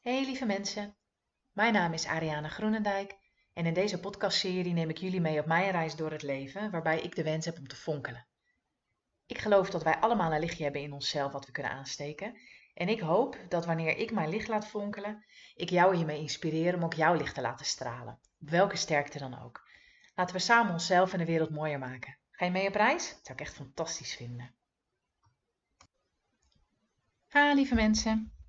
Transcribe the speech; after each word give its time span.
Hey 0.00 0.24
lieve 0.24 0.46
mensen, 0.46 0.96
mijn 1.52 1.72
naam 1.72 1.92
is 1.92 2.06
Ariane 2.06 2.48
Groenendijk 2.48 3.16
en 3.52 3.66
in 3.66 3.74
deze 3.74 4.00
podcastserie 4.00 4.72
neem 4.72 4.88
ik 4.88 4.98
jullie 4.98 5.20
mee 5.20 5.40
op 5.40 5.46
mijn 5.46 5.70
reis 5.70 5.96
door 5.96 6.10
het 6.10 6.22
leven 6.22 6.70
waarbij 6.70 7.00
ik 7.00 7.14
de 7.14 7.22
wens 7.22 7.44
heb 7.44 7.58
om 7.58 7.68
te 7.68 7.76
fonkelen. 7.76 8.26
Ik 9.26 9.38
geloof 9.38 9.70
dat 9.70 9.82
wij 9.82 9.96
allemaal 9.96 10.32
een 10.32 10.40
lichtje 10.40 10.62
hebben 10.62 10.82
in 10.82 10.92
onszelf 10.92 11.32
wat 11.32 11.46
we 11.46 11.52
kunnen 11.52 11.72
aansteken 11.72 12.36
en 12.74 12.88
ik 12.88 13.00
hoop 13.00 13.36
dat 13.48 13.66
wanneer 13.66 13.96
ik 13.96 14.10
mijn 14.10 14.28
licht 14.28 14.48
laat 14.48 14.66
fonkelen, 14.66 15.24
ik 15.54 15.70
jou 15.70 15.96
hiermee 15.96 16.20
inspireer 16.20 16.74
om 16.74 16.84
ook 16.84 16.94
jouw 16.94 17.14
licht 17.14 17.34
te 17.34 17.40
laten 17.40 17.66
stralen, 17.66 18.20
op 18.40 18.50
welke 18.50 18.76
sterkte 18.76 19.18
dan 19.18 19.42
ook. 19.42 19.68
Laten 20.14 20.34
we 20.34 20.40
samen 20.40 20.72
onszelf 20.72 21.12
en 21.12 21.18
de 21.18 21.24
wereld 21.24 21.50
mooier 21.50 21.78
maken. 21.78 22.18
Ga 22.30 22.44
je 22.44 22.50
mee 22.50 22.68
op 22.68 22.74
reis? 22.74 23.08
Dat 23.08 23.26
zou 23.26 23.38
ik 23.38 23.44
echt 23.44 23.54
fantastisch 23.54 24.14
vinden. 24.14 24.54
Ha, 27.28 27.52
lieve 27.52 27.74
mensen. 27.74 28.39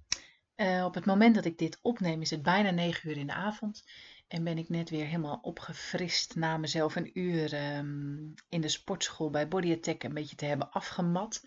Uh, 0.61 0.85
op 0.85 0.93
het 0.93 1.05
moment 1.05 1.35
dat 1.35 1.45
ik 1.45 1.57
dit 1.57 1.79
opneem 1.81 2.21
is 2.21 2.29
het 2.29 2.41
bijna 2.41 2.71
9 2.71 3.09
uur 3.09 3.17
in 3.17 3.27
de 3.27 3.33
avond. 3.33 3.83
En 4.27 4.43
ben 4.43 4.57
ik 4.57 4.69
net 4.69 4.89
weer 4.89 5.05
helemaal 5.05 5.39
opgefrist 5.41 6.35
na 6.35 6.57
mezelf 6.57 6.95
een 6.95 7.19
uur 7.19 7.75
um, 7.77 8.33
in 8.49 8.61
de 8.61 8.67
sportschool 8.67 9.29
bij 9.29 9.47
Body 9.47 9.71
Attack 9.71 10.03
een 10.03 10.13
beetje 10.13 10.35
te 10.35 10.45
hebben 10.45 10.71
afgemat. 10.71 11.41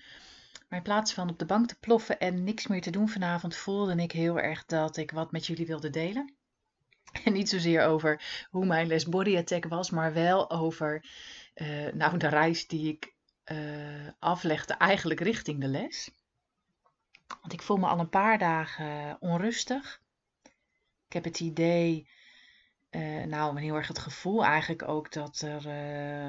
Maar 0.68 0.78
in 0.78 0.84
plaats 0.84 1.12
van 1.12 1.30
op 1.30 1.38
de 1.38 1.44
bank 1.44 1.68
te 1.68 1.78
ploffen 1.80 2.18
en 2.18 2.44
niks 2.44 2.66
meer 2.66 2.80
te 2.80 2.90
doen 2.90 3.08
vanavond, 3.08 3.56
voelde 3.56 4.02
ik 4.02 4.12
heel 4.12 4.40
erg 4.40 4.64
dat 4.64 4.96
ik 4.96 5.10
wat 5.10 5.32
met 5.32 5.46
jullie 5.46 5.66
wilde 5.66 5.90
delen. 5.90 6.34
En 7.24 7.32
niet 7.32 7.48
zozeer 7.48 7.84
over 7.84 8.46
hoe 8.50 8.66
mijn 8.66 8.86
les 8.86 9.06
Body 9.06 9.36
Attack 9.36 9.64
was, 9.64 9.90
maar 9.90 10.12
wel 10.12 10.50
over 10.50 11.04
uh, 11.54 11.92
nou, 11.92 12.18
de 12.18 12.28
reis 12.28 12.66
die 12.66 12.88
ik 12.88 13.14
uh, 13.52 14.08
aflegde 14.18 14.74
eigenlijk 14.74 15.20
richting 15.20 15.60
de 15.60 15.68
les. 15.68 16.10
Want 17.26 17.52
ik 17.52 17.62
voel 17.62 17.76
me 17.76 17.86
al 17.86 17.98
een 17.98 18.08
paar 18.08 18.38
dagen 18.38 19.16
onrustig. 19.20 20.02
Ik 21.06 21.12
heb 21.12 21.24
het 21.24 21.40
idee, 21.40 22.08
uh, 22.90 23.24
nou, 23.24 23.60
heel 23.60 23.74
erg 23.74 23.88
het 23.88 23.98
gevoel 23.98 24.44
eigenlijk 24.44 24.88
ook 24.88 25.12
dat 25.12 25.40
er, 25.40 25.66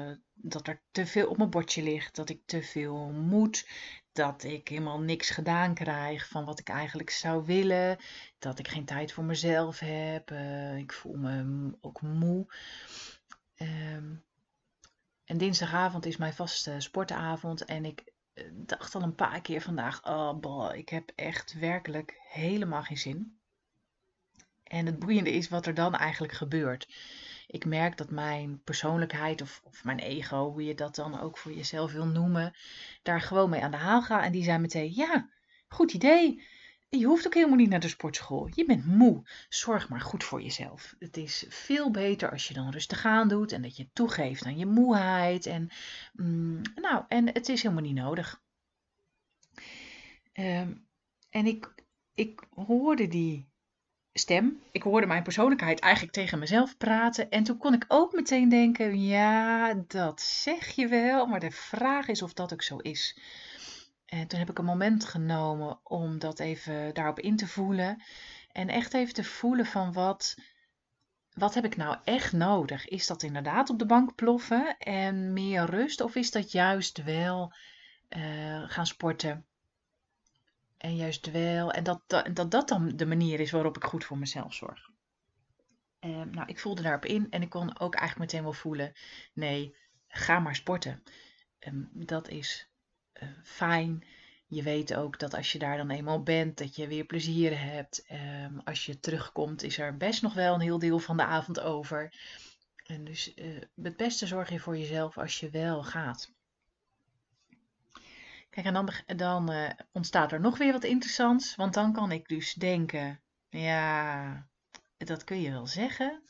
uh, 0.08 0.16
dat 0.34 0.68
er 0.68 0.82
te 0.90 1.06
veel 1.06 1.28
op 1.28 1.36
mijn 1.36 1.50
bordje 1.50 1.82
ligt. 1.82 2.16
Dat 2.16 2.28
ik 2.28 2.40
te 2.44 2.62
veel 2.62 2.96
moet. 3.10 3.68
Dat 4.12 4.44
ik 4.44 4.68
helemaal 4.68 5.00
niks 5.00 5.30
gedaan 5.30 5.74
krijg 5.74 6.28
van 6.28 6.44
wat 6.44 6.58
ik 6.58 6.68
eigenlijk 6.68 7.10
zou 7.10 7.44
willen. 7.44 7.98
Dat 8.38 8.58
ik 8.58 8.68
geen 8.68 8.84
tijd 8.84 9.12
voor 9.12 9.24
mezelf 9.24 9.78
heb. 9.78 10.30
Ik 10.76 10.92
voel 10.92 11.16
me 11.16 11.70
ook 11.80 12.00
moe. 12.00 12.46
Um, 13.56 14.24
en 15.24 15.38
dinsdagavond 15.38 16.06
is 16.06 16.16
mijn 16.16 16.34
vaste 16.34 16.74
sportavond. 16.78 17.64
En 17.64 17.84
ik 17.84 18.04
dacht 18.52 18.94
al 18.94 19.02
een 19.02 19.14
paar 19.14 19.40
keer 19.40 19.60
vandaag, 19.60 20.04
oh 20.04 20.38
boy, 20.40 20.72
ik 20.74 20.88
heb 20.88 21.12
echt 21.14 21.58
werkelijk 21.58 22.20
helemaal 22.28 22.82
geen 22.82 22.98
zin. 22.98 23.38
En 24.62 24.86
het 24.86 24.98
boeiende 24.98 25.32
is 25.32 25.48
wat 25.48 25.66
er 25.66 25.74
dan 25.74 25.94
eigenlijk 25.94 26.32
gebeurt. 26.32 26.88
Ik 27.46 27.64
merk 27.64 27.96
dat 27.96 28.10
mijn 28.10 28.62
persoonlijkheid 28.64 29.42
of, 29.42 29.60
of 29.64 29.84
mijn 29.84 29.98
ego, 29.98 30.50
hoe 30.50 30.64
je 30.64 30.74
dat 30.74 30.94
dan 30.94 31.20
ook 31.20 31.38
voor 31.38 31.52
jezelf 31.52 31.92
wil 31.92 32.06
noemen, 32.06 32.54
daar 33.02 33.20
gewoon 33.20 33.50
mee 33.50 33.62
aan 33.62 33.70
de 33.70 33.76
haal 33.76 34.02
gaat. 34.02 34.24
En 34.24 34.32
die 34.32 34.44
zijn 34.44 34.60
meteen, 34.60 34.94
ja, 34.94 35.28
goed 35.68 35.92
idee. 35.92 36.42
Je 36.98 37.06
hoeft 37.06 37.26
ook 37.26 37.34
helemaal 37.34 37.56
niet 37.56 37.68
naar 37.70 37.80
de 37.80 37.88
sportschool. 37.88 38.48
Je 38.54 38.64
bent 38.64 38.86
moe. 38.86 39.22
Zorg 39.48 39.88
maar 39.88 40.00
goed 40.00 40.24
voor 40.24 40.42
jezelf. 40.42 40.94
Het 40.98 41.16
is 41.16 41.44
veel 41.48 41.90
beter 41.90 42.30
als 42.30 42.48
je 42.48 42.54
dan 42.54 42.70
rustig 42.70 43.04
aan 43.04 43.28
doet 43.28 43.52
en 43.52 43.62
dat 43.62 43.76
je 43.76 43.88
toegeeft 43.92 44.44
aan 44.44 44.58
je 44.58 44.66
moeheid. 44.66 45.46
En, 45.46 45.68
mm, 46.12 46.62
nou, 46.74 47.04
en 47.08 47.26
het 47.26 47.48
is 47.48 47.62
helemaal 47.62 47.84
niet 47.84 47.94
nodig. 47.94 48.42
Um, 50.32 50.86
en 51.30 51.46
ik, 51.46 51.74
ik 52.14 52.42
hoorde 52.54 53.08
die 53.08 53.48
stem. 54.12 54.60
Ik 54.72 54.82
hoorde 54.82 55.06
mijn 55.06 55.22
persoonlijkheid 55.22 55.80
eigenlijk 55.80 56.14
tegen 56.14 56.38
mezelf 56.38 56.76
praten. 56.76 57.30
En 57.30 57.42
toen 57.42 57.56
kon 57.56 57.74
ik 57.74 57.84
ook 57.88 58.12
meteen 58.12 58.48
denken: 58.48 59.04
ja, 59.04 59.74
dat 59.74 60.20
zeg 60.20 60.68
je 60.68 60.88
wel. 60.88 61.26
Maar 61.26 61.40
de 61.40 61.50
vraag 61.50 62.08
is 62.08 62.22
of 62.22 62.32
dat 62.32 62.52
ook 62.52 62.62
zo 62.62 62.76
is. 62.76 63.18
En 64.20 64.26
toen 64.26 64.38
heb 64.38 64.50
ik 64.50 64.58
een 64.58 64.64
moment 64.64 65.04
genomen 65.04 65.78
om 65.82 66.18
dat 66.18 66.38
even 66.38 66.94
daarop 66.94 67.20
in 67.20 67.36
te 67.36 67.46
voelen. 67.46 68.02
En 68.52 68.68
echt 68.68 68.94
even 68.94 69.14
te 69.14 69.24
voelen 69.24 69.66
van 69.66 69.92
wat, 69.92 70.36
wat 71.32 71.54
heb 71.54 71.64
ik 71.64 71.76
nou 71.76 71.96
echt 72.04 72.32
nodig? 72.32 72.88
Is 72.88 73.06
dat 73.06 73.22
inderdaad 73.22 73.70
op 73.70 73.78
de 73.78 73.86
bank 73.86 74.14
ploffen 74.14 74.78
en 74.78 75.32
meer 75.32 75.64
rust? 75.64 76.00
Of 76.00 76.14
is 76.14 76.30
dat 76.30 76.52
juist 76.52 77.02
wel 77.02 77.54
uh, 78.16 78.62
gaan 78.70 78.86
sporten? 78.86 79.46
En 80.76 80.96
juist 80.96 81.30
wel, 81.30 81.72
en 81.72 81.84
dat, 81.84 82.02
dat, 82.06 82.36
dat 82.36 82.50
dat 82.50 82.68
dan 82.68 82.96
de 82.96 83.06
manier 83.06 83.40
is 83.40 83.50
waarop 83.50 83.76
ik 83.76 83.84
goed 83.84 84.04
voor 84.04 84.18
mezelf 84.18 84.54
zorg. 84.54 84.90
Uh, 86.00 86.22
nou, 86.22 86.48
ik 86.48 86.58
voelde 86.58 86.82
daarop 86.82 87.04
in 87.04 87.26
en 87.30 87.42
ik 87.42 87.50
kon 87.50 87.78
ook 87.78 87.94
eigenlijk 87.94 88.30
meteen 88.30 88.44
wel 88.44 88.58
voelen: 88.60 88.92
nee, 89.32 89.76
ga 90.08 90.38
maar 90.38 90.56
sporten. 90.56 91.02
Um, 91.60 91.90
dat 91.92 92.28
is 92.28 92.68
fijn. 93.42 94.04
Je 94.46 94.62
weet 94.62 94.94
ook 94.94 95.18
dat 95.18 95.34
als 95.34 95.52
je 95.52 95.58
daar 95.58 95.76
dan 95.76 95.90
eenmaal 95.90 96.22
bent, 96.22 96.58
dat 96.58 96.76
je 96.76 96.86
weer 96.86 97.04
plezier 97.04 97.60
hebt. 97.60 98.06
Um, 98.44 98.60
als 98.64 98.86
je 98.86 99.00
terugkomt, 99.00 99.62
is 99.62 99.78
er 99.78 99.96
best 99.96 100.22
nog 100.22 100.34
wel 100.34 100.54
een 100.54 100.60
heel 100.60 100.78
deel 100.78 100.98
van 100.98 101.16
de 101.16 101.24
avond 101.24 101.60
over. 101.60 102.12
En 102.86 103.04
dus 103.04 103.34
uh, 103.34 103.60
het 103.82 103.96
beste 103.96 104.26
zorg 104.26 104.50
je 104.50 104.58
voor 104.58 104.78
jezelf 104.78 105.18
als 105.18 105.40
je 105.40 105.50
wel 105.50 105.82
gaat. 105.82 106.34
Kijk, 108.50 108.66
en 108.66 108.74
dan, 108.74 108.90
dan 109.16 109.52
uh, 109.52 109.70
ontstaat 109.92 110.32
er 110.32 110.40
nog 110.40 110.58
weer 110.58 110.72
wat 110.72 110.84
interessants. 110.84 111.56
Want 111.56 111.74
dan 111.74 111.92
kan 111.92 112.12
ik 112.12 112.28
dus 112.28 112.54
denken, 112.54 113.20
ja, 113.48 114.46
dat 114.96 115.24
kun 115.24 115.40
je 115.40 115.50
wel 115.50 115.66
zeggen. 115.66 116.22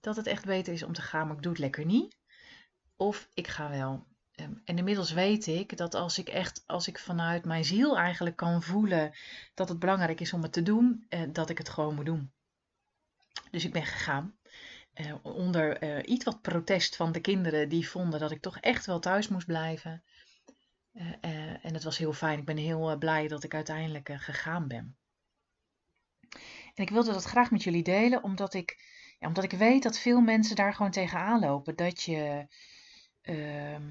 Dat 0.00 0.16
het 0.16 0.26
echt 0.26 0.44
beter 0.44 0.72
is 0.72 0.82
om 0.82 0.92
te 0.92 1.02
gaan, 1.02 1.26
maar 1.26 1.36
ik 1.36 1.42
doe 1.42 1.52
het 1.52 1.60
lekker 1.60 1.84
niet. 1.84 2.16
Of 2.96 3.28
ik 3.34 3.48
ga 3.48 3.70
wel. 3.70 4.06
Ehm, 4.40 4.52
en 4.64 4.78
inmiddels 4.78 5.12
weet 5.12 5.46
ik 5.46 5.76
dat 5.76 5.94
als 5.94 6.18
ik 6.18 6.28
echt, 6.28 6.62
als 6.66 6.88
ik 6.88 6.98
vanuit 6.98 7.44
mijn 7.44 7.64
ziel 7.64 7.98
eigenlijk 7.98 8.36
kan 8.36 8.62
voelen 8.62 9.12
dat 9.54 9.68
het 9.68 9.78
belangrijk 9.78 10.20
is 10.20 10.32
om 10.32 10.42
het 10.42 10.52
te 10.52 10.62
doen, 10.62 11.06
eh, 11.08 11.22
dat 11.32 11.50
ik 11.50 11.58
het 11.58 11.68
gewoon 11.68 11.94
moet 11.94 12.04
doen. 12.04 12.32
Dus 13.50 13.64
ik 13.64 13.72
ben 13.72 13.84
gegaan. 13.84 14.38
Uh, 14.94 15.14
onder 15.22 15.82
uh, 15.82 16.02
iets 16.04 16.24
wat 16.24 16.42
protest 16.42 16.96
van 16.96 17.12
de 17.12 17.20
kinderen 17.20 17.68
die 17.68 17.88
vonden 17.88 18.20
dat 18.20 18.30
ik 18.30 18.40
toch 18.40 18.58
echt 18.58 18.86
wel 18.86 19.00
thuis 19.00 19.28
moest 19.28 19.46
blijven. 19.46 20.02
en 21.20 21.74
het 21.74 21.82
was 21.82 21.98
heel 21.98 22.12
fijn. 22.12 22.38
Ik 22.38 22.44
ben 22.44 22.56
heel 22.56 22.98
blij 22.98 23.28
dat 23.28 23.44
ik 23.44 23.54
uiteindelijk 23.54 24.10
gegaan 24.12 24.68
ben. 24.68 24.96
En 26.74 26.82
ik 26.84 26.90
wilde 26.90 27.12
dat 27.12 27.24
graag 27.24 27.50
met 27.50 27.62
jullie 27.62 27.82
delen, 27.82 28.22
omdat 28.22 28.54
ik, 28.54 28.78
ja, 29.18 29.26
omdat 29.26 29.44
ik 29.44 29.52
weet 29.52 29.82
dat 29.82 29.98
veel 29.98 30.20
mensen 30.20 30.56
daar 30.56 30.74
gewoon 30.74 30.90
tegenaan 30.90 31.40
lopen. 31.40 31.76
Dat 31.76 32.02
je 32.02 32.46
ehm, 33.22 33.88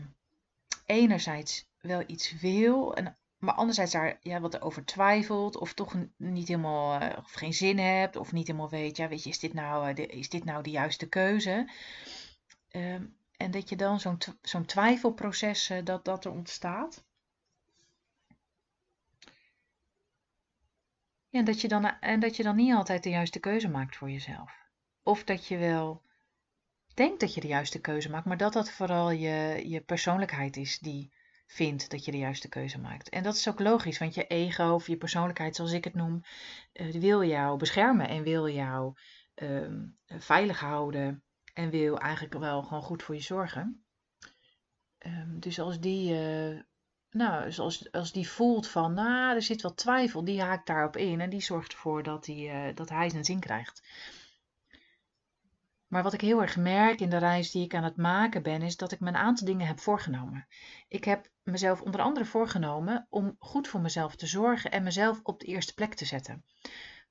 enerzijds 0.89 1.69
wel 1.81 2.03
iets 2.07 2.39
wil, 2.39 2.95
en, 2.95 3.17
maar 3.37 3.53
anderzijds 3.53 3.91
daar 3.91 4.17
ja, 4.21 4.39
wat 4.39 4.61
over 4.61 4.85
twijfelt, 4.85 5.57
of 5.57 5.73
toch 5.73 5.95
niet 6.17 6.47
helemaal, 6.47 7.01
uh, 7.01 7.17
of 7.17 7.31
geen 7.31 7.53
zin 7.53 7.77
hebt, 7.77 8.15
of 8.15 8.31
niet 8.31 8.47
helemaal 8.47 8.69
weet, 8.69 8.97
ja, 8.97 9.07
weet 9.07 9.23
je, 9.23 9.29
is 9.29 9.39
dit 9.39 9.53
nou, 9.53 9.89
uh, 9.89 9.95
de, 9.95 10.05
is 10.05 10.29
dit 10.29 10.43
nou 10.43 10.63
de 10.63 10.69
juiste 10.69 11.09
keuze? 11.09 11.69
Um, 12.71 13.15
en 13.37 13.51
dat 13.51 13.69
je 13.69 13.75
dan 13.75 13.99
zo'n 13.99 14.17
zo'n 14.41 14.65
twijfelproces, 14.65 15.69
uh, 15.69 15.77
dat, 15.83 16.05
dat 16.05 16.25
er 16.25 16.31
ontstaat. 16.31 17.03
Ja, 21.29 21.41
dat 21.41 21.61
je 21.61 21.67
dan, 21.67 21.85
en 21.99 22.19
dat 22.19 22.35
je 22.35 22.43
dan 22.43 22.55
niet 22.55 22.73
altijd 22.73 23.03
de 23.03 23.09
juiste 23.09 23.39
keuze 23.39 23.69
maakt 23.69 23.95
voor 23.95 24.09
jezelf. 24.09 24.51
Of 25.03 25.23
dat 25.23 25.47
je 25.47 25.57
wel 25.57 26.01
denkt 26.93 27.19
dat 27.19 27.33
je 27.33 27.41
de 27.41 27.47
juiste 27.47 27.79
keuze 27.79 28.09
maakt, 28.09 28.25
maar 28.25 28.37
dat 28.37 28.53
dat 28.53 28.71
vooral 28.71 29.11
je, 29.11 29.63
je 29.69 29.81
persoonlijkheid 29.81 30.57
is 30.57 30.79
die 30.79 31.11
vindt 31.47 31.89
dat 31.89 32.05
je 32.05 32.11
de 32.11 32.17
juiste 32.17 32.49
keuze 32.49 32.79
maakt. 32.79 33.09
En 33.09 33.23
dat 33.23 33.35
is 33.35 33.49
ook 33.49 33.59
logisch, 33.59 33.97
want 33.97 34.13
je 34.13 34.27
ego 34.27 34.73
of 34.73 34.87
je 34.87 34.97
persoonlijkheid, 34.97 35.55
zoals 35.55 35.71
ik 35.71 35.83
het 35.83 35.93
noem, 35.93 36.23
uh, 36.73 36.91
wil 36.93 37.23
jou 37.23 37.57
beschermen 37.57 38.07
en 38.07 38.23
wil 38.23 38.49
jou 38.49 38.93
uh, 39.35 39.67
veilig 40.07 40.59
houden 40.59 41.23
en 41.53 41.69
wil 41.69 41.99
eigenlijk 41.99 42.33
wel 42.33 42.63
gewoon 42.63 42.83
goed 42.83 43.03
voor 43.03 43.15
je 43.15 43.21
zorgen. 43.21 43.83
Um, 45.05 45.39
dus 45.39 45.59
als 45.59 45.79
die, 45.79 46.13
uh, 46.13 46.59
nou, 47.09 47.57
als, 47.57 47.91
als 47.91 48.11
die 48.11 48.29
voelt 48.29 48.67
van, 48.67 48.93
nou, 48.93 49.35
er 49.35 49.41
zit 49.41 49.61
wat 49.61 49.77
twijfel, 49.77 50.23
die 50.23 50.41
haakt 50.41 50.67
daarop 50.67 50.97
in 50.97 51.21
en 51.21 51.29
die 51.29 51.41
zorgt 51.41 51.71
ervoor 51.71 52.03
dat, 52.03 52.23
die, 52.23 52.47
uh, 52.47 52.75
dat 52.75 52.89
hij 52.89 53.09
zijn 53.09 53.25
zin 53.25 53.39
krijgt. 53.39 53.83
Maar 55.89 56.03
wat 56.03 56.13
ik 56.13 56.21
heel 56.21 56.41
erg 56.41 56.57
merk 56.57 56.99
in 56.99 57.09
de 57.09 57.17
reis 57.17 57.51
die 57.51 57.63
ik 57.63 57.75
aan 57.75 57.83
het 57.83 57.97
maken 57.97 58.43
ben, 58.43 58.61
is 58.61 58.77
dat 58.77 58.91
ik 58.91 58.99
me 58.99 59.07
een 59.07 59.15
aantal 59.15 59.47
dingen 59.47 59.67
heb 59.67 59.79
voorgenomen. 59.79 60.47
Ik 60.87 61.03
heb 61.03 61.29
mezelf 61.43 61.81
onder 61.81 62.01
andere 62.01 62.25
voorgenomen 62.25 63.07
om 63.09 63.35
goed 63.39 63.67
voor 63.67 63.81
mezelf 63.81 64.15
te 64.15 64.27
zorgen 64.27 64.71
en 64.71 64.83
mezelf 64.83 65.19
op 65.23 65.39
de 65.39 65.45
eerste 65.45 65.73
plek 65.73 65.93
te 65.93 66.05
zetten. 66.05 66.45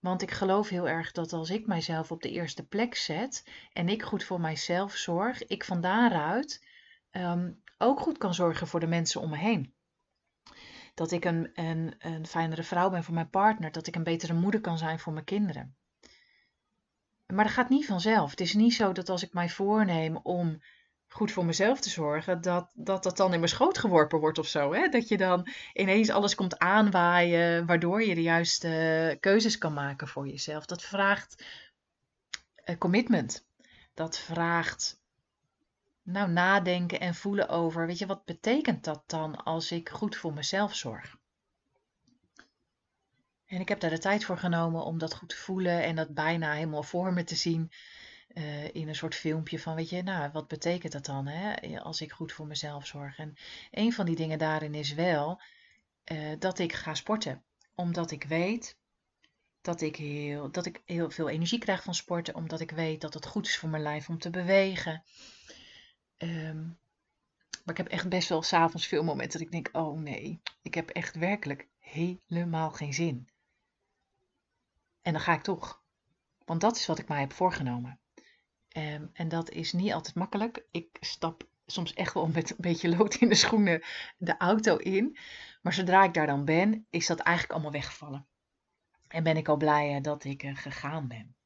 Want 0.00 0.22
ik 0.22 0.30
geloof 0.30 0.68
heel 0.68 0.88
erg 0.88 1.12
dat 1.12 1.32
als 1.32 1.50
ik 1.50 1.66
mijzelf 1.66 2.10
op 2.10 2.22
de 2.22 2.30
eerste 2.30 2.66
plek 2.66 2.94
zet 2.94 3.50
en 3.72 3.88
ik 3.88 4.02
goed 4.02 4.24
voor 4.24 4.40
mijzelf 4.40 4.94
zorg, 4.94 5.46
ik 5.46 5.64
van 5.64 5.80
daaruit 5.80 6.66
um, 7.10 7.62
ook 7.78 8.00
goed 8.00 8.18
kan 8.18 8.34
zorgen 8.34 8.66
voor 8.66 8.80
de 8.80 8.86
mensen 8.86 9.20
om 9.20 9.30
me 9.30 9.36
heen. 9.36 9.74
Dat 10.94 11.10
ik 11.10 11.24
een, 11.24 11.50
een, 11.54 11.94
een 11.98 12.26
fijnere 12.26 12.62
vrouw 12.62 12.90
ben 12.90 13.04
voor 13.04 13.14
mijn 13.14 13.30
partner. 13.30 13.72
Dat 13.72 13.86
ik 13.86 13.96
een 13.96 14.02
betere 14.02 14.34
moeder 14.34 14.60
kan 14.60 14.78
zijn 14.78 14.98
voor 14.98 15.12
mijn 15.12 15.24
kinderen. 15.24 15.77
Maar 17.34 17.44
dat 17.44 17.52
gaat 17.52 17.68
niet 17.68 17.86
vanzelf. 17.86 18.30
Het 18.30 18.40
is 18.40 18.54
niet 18.54 18.74
zo 18.74 18.92
dat 18.92 19.08
als 19.08 19.22
ik 19.22 19.32
mij 19.32 19.48
voorneem 19.48 20.16
om 20.16 20.62
goed 21.08 21.32
voor 21.32 21.44
mezelf 21.44 21.80
te 21.80 21.90
zorgen, 21.90 22.40
dat 22.40 22.70
dat, 22.74 23.02
dat 23.02 23.16
dan 23.16 23.32
in 23.32 23.38
mijn 23.38 23.50
schoot 23.50 23.78
geworpen 23.78 24.18
wordt 24.18 24.38
of 24.38 24.46
zo. 24.46 24.72
Hè? 24.72 24.88
Dat 24.88 25.08
je 25.08 25.16
dan 25.16 25.48
ineens 25.72 26.10
alles 26.10 26.34
komt 26.34 26.58
aanwaaien, 26.58 27.66
waardoor 27.66 28.02
je 28.02 28.14
de 28.14 28.22
juiste 28.22 29.16
keuzes 29.20 29.58
kan 29.58 29.72
maken 29.72 30.08
voor 30.08 30.28
jezelf. 30.28 30.66
Dat 30.66 30.82
vraagt 30.82 31.44
uh, 32.64 32.78
commitment. 32.78 33.46
Dat 33.94 34.18
vraagt 34.18 35.00
nou, 36.02 36.30
nadenken 36.30 37.00
en 37.00 37.14
voelen 37.14 37.48
over, 37.48 37.86
weet 37.86 37.98
je, 37.98 38.06
wat 38.06 38.24
betekent 38.24 38.84
dat 38.84 39.02
dan 39.06 39.44
als 39.44 39.72
ik 39.72 39.88
goed 39.88 40.16
voor 40.16 40.32
mezelf 40.32 40.74
zorg? 40.74 41.17
En 43.48 43.60
ik 43.60 43.68
heb 43.68 43.80
daar 43.80 43.90
de 43.90 43.98
tijd 43.98 44.24
voor 44.24 44.38
genomen 44.38 44.84
om 44.84 44.98
dat 44.98 45.14
goed 45.14 45.28
te 45.28 45.36
voelen 45.36 45.82
en 45.82 45.96
dat 45.96 46.14
bijna 46.14 46.52
helemaal 46.52 46.82
voor 46.82 47.12
me 47.12 47.24
te 47.24 47.34
zien. 47.34 47.70
Uh, 48.34 48.74
in 48.74 48.88
een 48.88 48.94
soort 48.94 49.14
filmpje 49.14 49.58
van, 49.58 49.74
weet 49.74 49.88
je, 49.88 50.02
nou, 50.02 50.30
wat 50.32 50.48
betekent 50.48 50.92
dat 50.92 51.04
dan, 51.04 51.26
hè, 51.26 51.80
als 51.80 52.00
ik 52.00 52.12
goed 52.12 52.32
voor 52.32 52.46
mezelf 52.46 52.86
zorg? 52.86 53.18
En 53.18 53.34
een 53.70 53.92
van 53.92 54.06
die 54.06 54.16
dingen 54.16 54.38
daarin 54.38 54.74
is 54.74 54.94
wel 54.94 55.40
uh, 56.12 56.32
dat 56.38 56.58
ik 56.58 56.72
ga 56.72 56.94
sporten. 56.94 57.42
Omdat 57.74 58.10
ik 58.10 58.24
weet 58.24 58.76
dat 59.60 59.80
ik, 59.80 59.96
heel, 59.96 60.50
dat 60.50 60.66
ik 60.66 60.82
heel 60.84 61.10
veel 61.10 61.28
energie 61.28 61.58
krijg 61.58 61.82
van 61.82 61.94
sporten. 61.94 62.34
Omdat 62.34 62.60
ik 62.60 62.70
weet 62.70 63.00
dat 63.00 63.14
het 63.14 63.26
goed 63.26 63.46
is 63.46 63.56
voor 63.56 63.68
mijn 63.68 63.82
lijf 63.82 64.08
om 64.08 64.18
te 64.18 64.30
bewegen. 64.30 65.02
Um, 66.18 66.78
maar 67.64 67.76
ik 67.76 67.76
heb 67.76 67.88
echt 67.88 68.08
best 68.08 68.28
wel 68.28 68.42
s'avonds 68.42 68.86
veel 68.86 69.04
momenten 69.04 69.38
dat 69.38 69.46
ik 69.46 69.52
denk, 69.52 69.68
oh 69.72 70.00
nee, 70.00 70.40
ik 70.62 70.74
heb 70.74 70.88
echt 70.88 71.14
werkelijk 71.14 71.68
helemaal 71.78 72.70
geen 72.70 72.94
zin. 72.94 73.28
En 75.02 75.12
dan 75.12 75.20
ga 75.22 75.32
ik 75.34 75.42
toch. 75.42 75.82
Want 76.44 76.60
dat 76.60 76.76
is 76.76 76.86
wat 76.86 76.98
ik 76.98 77.08
mij 77.08 77.20
heb 77.20 77.32
voorgenomen. 77.32 78.00
Um, 78.76 79.10
en 79.12 79.28
dat 79.28 79.50
is 79.50 79.72
niet 79.72 79.92
altijd 79.92 80.14
makkelijk. 80.14 80.64
Ik 80.70 80.96
stap 81.00 81.48
soms 81.66 81.94
echt 81.94 82.14
wel 82.14 82.26
met 82.26 82.50
een 82.50 82.56
beetje 82.58 82.96
lood 82.96 83.14
in 83.14 83.28
de 83.28 83.34
schoenen 83.34 83.82
de 84.16 84.36
auto 84.36 84.76
in. 84.76 85.16
Maar 85.62 85.72
zodra 85.72 86.04
ik 86.04 86.14
daar 86.14 86.26
dan 86.26 86.44
ben, 86.44 86.86
is 86.90 87.06
dat 87.06 87.18
eigenlijk 87.18 87.52
allemaal 87.54 87.80
weggevallen. 87.80 88.26
En 89.08 89.22
ben 89.22 89.36
ik 89.36 89.48
al 89.48 89.56
blij 89.56 89.96
eh, 89.96 90.02
dat 90.02 90.24
ik 90.24 90.42
uh, 90.42 90.56
gegaan 90.56 91.08
ben. 91.08 91.36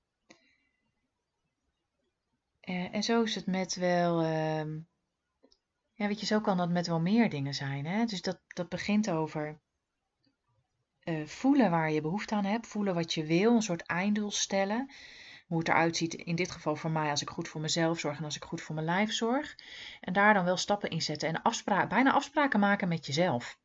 Uh, 2.69 2.95
en 2.95 3.03
zo 3.03 3.23
is 3.23 3.35
het 3.35 3.47
met 3.47 3.75
wel. 3.75 4.23
Uh, 4.23 4.65
ja, 5.93 6.07
weet 6.07 6.21
je, 6.21 6.27
zo 6.27 6.41
kan 6.41 6.57
dat 6.57 6.71
met 6.71 6.87
wel 6.87 7.01
meer 7.01 7.31
dingen 7.31 7.55
zijn. 7.55 7.87
Hè? 7.87 8.05
Dus 8.05 8.23
dat, 8.23 8.41
dat 8.47 8.69
begint 8.69 9.11
over 9.11 9.61
uh, 11.05 11.27
voelen 11.27 11.71
waar 11.71 11.91
je 11.91 12.01
behoefte 12.01 12.35
aan 12.35 12.45
hebt. 12.45 12.67
Voelen 12.67 12.95
wat 12.95 13.15
je 13.15 13.25
wil. 13.25 13.55
Een 13.55 13.63
soort 13.63 13.83
einddoel 13.83 14.31
stellen. 14.31 14.91
Hoe 15.47 15.59
het 15.59 15.69
eruit 15.69 15.97
ziet 15.97 16.15
in 16.15 16.37
dit 16.37 16.51
geval 16.51 16.77
voor 16.77 16.91
mij 16.91 17.11
als 17.11 17.23
ik 17.23 17.31
goed 17.31 17.49
voor 17.49 17.61
mezelf 17.61 17.99
zorg 17.99 18.19
en 18.19 18.25
als 18.25 18.37
ik 18.37 18.45
goed 18.45 18.61
voor 18.61 18.75
mijn 18.75 18.87
lijf 18.87 19.13
zorg. 19.13 19.57
En 20.01 20.13
daar 20.13 20.35
dan 20.35 20.45
wel 20.45 20.57
stappen 20.57 20.91
in 20.91 21.03
zetten. 21.03 21.29
En 21.29 21.43
afspraak, 21.43 21.89
bijna 21.89 22.13
afspraken 22.13 22.61
maken 22.61 22.89
met 22.89 23.07
jezelf. 23.07 23.59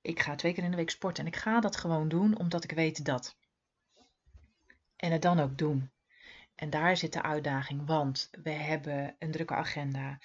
Ik 0.00 0.20
ga 0.20 0.34
twee 0.34 0.52
keer 0.52 0.64
in 0.64 0.70
de 0.70 0.76
week 0.76 0.90
sporten. 0.90 1.24
En 1.24 1.30
ik 1.32 1.36
ga 1.36 1.60
dat 1.60 1.76
gewoon 1.76 2.08
doen 2.08 2.38
omdat 2.38 2.64
ik 2.64 2.70
weet 2.70 3.04
dat. 3.04 3.36
En 4.96 5.12
het 5.12 5.22
dan 5.22 5.40
ook 5.40 5.58
doen. 5.58 5.90
En 6.54 6.70
daar 6.70 6.96
zit 6.96 7.12
de 7.12 7.22
uitdaging, 7.22 7.86
want 7.86 8.30
we 8.42 8.50
hebben 8.50 9.16
een 9.18 9.30
drukke 9.30 9.54
agenda. 9.54 10.18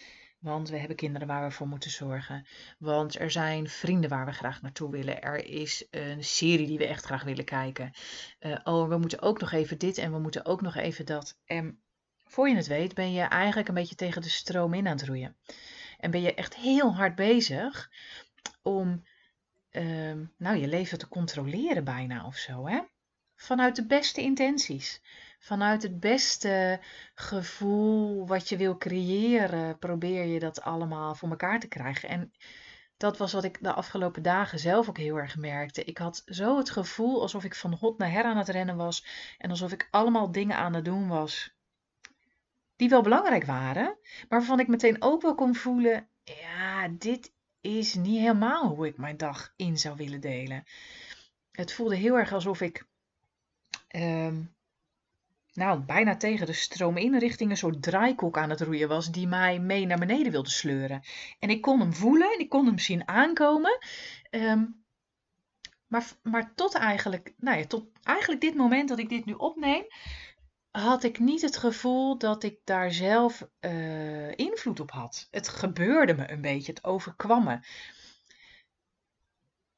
Want 0.44 0.70
we 0.70 0.78
hebben 0.78 0.96
kinderen 0.96 1.28
waar 1.28 1.48
we 1.48 1.52
voor 1.52 1.68
moeten 1.68 1.92
zorgen. 1.92 2.46
Want 2.78 3.20
er 3.20 3.32
zijn 3.32 3.70
vrienden 3.70 4.10
waar 4.10 4.26
we 4.26 4.32
graag 4.32 4.62
naartoe 4.62 4.92
willen. 4.92 5.22
Er 5.22 5.46
is 5.46 5.88
een 5.92 6.24
serie 6.24 6.68
die 6.68 6.78
we 6.78 6.88
echt 6.88 7.06
graag 7.06 7.24
willen 7.24 7.46
kijken. 7.46 7.92
Uh, 8.40 8.56
oh, 8.64 8.90
we 8.90 8.98
moeten 8.98 9.22
ook 9.22 9.40
nog 9.40 9.52
even 9.52 9.78
dit 9.78 9.98
en 9.98 10.12
we 10.12 10.20
moeten 10.20 10.46
ook 10.46 10.62
nog 10.62 10.76
even 10.76 11.06
dat. 11.06 11.38
En 11.46 11.80
voor 12.24 12.50
je 12.50 12.56
het 12.56 12.68
weet 12.68 12.94
ben 12.94 13.12
je 13.12 13.22
eigenlijk 13.22 13.68
een 13.68 13.74
beetje 13.74 13.96
tegen 13.96 14.22
de 14.22 14.30
stroom 14.30 14.74
in 14.74 14.88
aan 14.88 14.98
het 14.98 15.08
roeien. 15.08 15.36
En 16.00 16.12
ben 16.12 16.22
je 16.22 16.34
echt 16.34 16.56
heel 16.56 16.96
hard 16.96 17.16
bezig 17.16 17.92
om 18.62 19.04
uh, 19.72 20.14
nou, 20.38 20.58
je 20.58 20.68
leven 20.68 20.98
te 20.98 21.08
controleren 21.08 21.84
bijna 21.84 22.26
of 22.26 22.36
zo. 22.36 22.68
Hè? 22.68 22.82
Vanuit 23.36 23.76
de 23.76 23.86
beste 23.86 24.22
intenties 24.22 25.02
vanuit 25.44 25.84
het 25.84 26.00
beste 26.00 26.80
gevoel 27.16 28.28
wat 28.28 28.50
je 28.50 28.58
wil 28.58 28.78
creëren, 28.78 29.78
probeer 29.78 30.26
je 30.26 30.40
dat 30.40 30.62
allemaal 30.62 31.16
voor 31.16 31.30
elkaar 31.30 31.60
te 31.60 31.68
krijgen. 31.68 32.10
En 32.10 32.32
dat 32.98 33.18
was 33.18 33.34
wat 33.34 33.44
ik 33.44 33.58
de 33.62 33.74
afgelopen 33.74 34.22
dagen 34.22 34.60
zelf 34.60 34.90
ook 34.90 34.98
heel 34.98 35.18
erg 35.18 35.38
merkte. 35.38 35.84
Ik 35.84 35.98
had 35.98 36.22
zo 36.26 36.58
het 36.58 36.70
gevoel 36.70 37.22
alsof 37.22 37.44
ik 37.44 37.56
van 37.56 37.74
hot 37.74 37.98
naar 37.98 38.12
her 38.12 38.24
aan 38.24 38.38
het 38.38 38.50
rennen 38.50 38.76
was. 38.76 39.06
En 39.38 39.50
alsof 39.50 39.72
ik 39.72 39.88
allemaal 39.92 40.32
dingen 40.32 40.58
aan 40.58 40.74
het 40.74 40.86
doen 40.86 41.08
was 41.08 41.56
die 42.76 42.90
wel 42.90 43.02
belangrijk 43.02 43.46
waren. 43.46 43.98
Maar 44.30 44.40
waarvan 44.40 44.60
ik 44.60 44.68
meteen 44.68 45.02
ook 45.02 45.22
wel 45.22 45.36
kon 45.36 45.56
voelen, 45.56 46.10
ja, 46.24 46.88
dit 46.88 47.34
is 47.62 47.94
niet 47.94 48.20
helemaal 48.20 48.76
hoe 48.76 48.88
ik 48.88 48.98
mijn 48.98 49.18
dag 49.18 49.54
in 49.56 49.78
zou 49.78 49.96
willen 49.96 50.22
delen. 50.22 50.64
Het 51.52 51.74
voelde 51.74 51.96
heel 51.96 52.18
erg 52.18 52.34
alsof 52.34 52.62
ik 52.62 52.88
ehm, 53.88 54.42
nou, 55.54 55.80
bijna 55.80 56.18
tegen 56.18 56.46
de 56.46 56.54
stroom 56.54 56.98
in 56.98 57.18
richting 57.18 57.50
een 57.50 57.58
soort 57.58 57.82
draaikok 57.82 58.38
aan 58.38 58.50
het 58.50 58.62
roeien 58.62 58.88
was 58.88 59.12
die 59.12 59.28
mij 59.28 59.60
mee 59.60 59.86
naar 59.86 60.00
beneden 60.00 60.32
wilde 60.32 60.50
sleuren. 60.50 61.02
En 61.40 61.50
ik 61.50 61.62
kon 61.62 61.80
hem 61.80 61.94
voelen 61.94 62.34
en 62.34 62.40
ik 62.40 62.50
kon 62.50 62.66
hem 62.66 62.80
zien 62.80 63.08
aankomen. 63.08 63.78
Ehm, 64.30 64.66
maar, 65.88 66.12
maar 66.22 66.54
tot 66.56 66.76
eigenlijk, 66.76 67.34
nou 67.38 67.58
ja, 67.58 67.66
tot 67.66 67.86
eigenlijk 68.04 68.42
dit 68.42 68.56
moment 68.56 68.90
dat 68.90 69.00
ik 69.00 69.10
dit 69.10 69.26
nu 69.26 69.34
opneem, 69.34 69.86
had 70.72 71.04
ik 71.04 71.20
niet 71.20 71.42
het 71.42 71.58
gevoel 71.58 72.18
dat 72.18 72.44
ik 72.44 72.60
daar 72.64 72.92
zelf 72.92 73.48
uh, 73.62 74.32
invloed 74.38 74.80
op 74.80 74.92
had. 74.92 75.28
Het 75.32 75.48
gebeurde 75.48 76.14
me 76.14 76.32
een 76.32 76.42
beetje, 76.42 76.72
het 76.72 76.84
overkwam 76.84 77.44
me. 77.44 77.60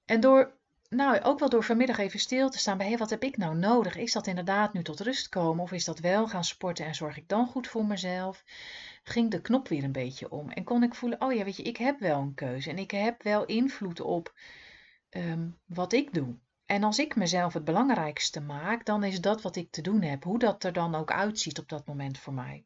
En 0.06 0.20
door 0.20 0.58
nou, 0.96 1.22
ook 1.22 1.40
wel 1.40 1.50
door 1.50 1.64
vanmiddag 1.64 1.98
even 1.98 2.20
stil 2.20 2.50
te 2.50 2.58
staan 2.58 2.78
bij, 2.78 2.98
wat 2.98 3.10
heb 3.10 3.24
ik 3.24 3.38
nou 3.38 3.56
nodig? 3.56 3.96
Is 3.96 4.12
dat 4.12 4.28
inderdaad 4.28 4.74
nu 4.74 4.84
tot 4.84 5.00
rust 5.00 5.30
komen 5.30 5.64
of 5.64 5.72
is 5.72 5.86
dat 5.86 6.00
wel 6.00 6.28
gaan 6.28 6.44
sporten 6.44 6.86
en 6.86 6.96
zorg 6.96 7.18
ik 7.18 7.30
dan 7.30 7.48
goed 7.48 7.68
voor 7.68 7.86
mezelf? 7.86 8.44
Ging 9.04 9.32
de 9.32 9.42
knop 9.42 9.68
weer 9.68 9.84
een 9.84 9.92
beetje 9.92 10.32
om 10.32 10.50
en 10.50 10.64
kon 10.64 10.84
ik 10.84 10.96
voelen, 10.96 11.22
oh 11.22 11.34
ja, 11.34 11.44
weet 11.44 11.58
je, 11.58 11.64
ik 11.64 11.78
heb 11.78 12.00
wel 12.00 12.22
een 12.22 12.34
keuze 12.34 12.70
en 12.70 12.78
ik 12.78 12.92
heb 12.92 13.24
wel 13.24 13.46
invloed 13.46 14.02
op 14.02 14.34
ehm, 15.10 15.48
wat 15.66 15.94
ik 15.94 16.14
doe. 16.14 16.36
En 16.66 16.84
als 16.84 17.00
ik 17.00 17.16
mezelf 17.16 17.54
het 17.54 17.64
belangrijkste 17.64 18.42
maak, 18.42 18.86
dan 18.86 19.04
is 19.04 19.22
dat 19.22 19.42
wat 19.42 19.56
ik 19.56 19.72
te 19.72 19.82
doen 19.82 20.02
heb, 20.02 20.24
hoe 20.24 20.40
dat 20.40 20.64
er 20.64 20.74
dan 20.74 20.96
ook 20.96 21.12
uitziet 21.12 21.60
op 21.60 21.70
dat 21.70 21.86
moment 21.86 22.18
voor 22.18 22.34
mij. 22.34 22.66